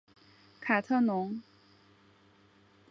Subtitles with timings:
[0.59, 1.39] 卡特农。